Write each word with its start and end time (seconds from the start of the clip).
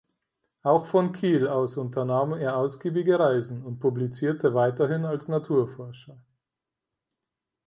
Auch 0.63 0.87
von 0.87 1.13
Kiel 1.13 1.47
aus 1.47 1.77
unternahm 1.77 2.33
er 2.33 2.57
ausgiebige 2.57 3.19
Reisen 3.19 3.63
und 3.63 3.77
publizierte 3.77 4.55
weiterhin 4.55 5.05
als 5.05 5.27
Naturforscher. 5.27 6.17